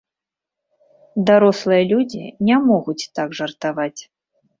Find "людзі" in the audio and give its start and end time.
1.91-2.21